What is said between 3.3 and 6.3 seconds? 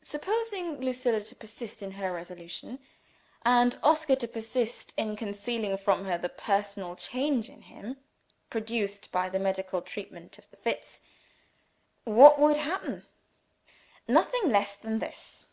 and Oscar to persist in concealing from her the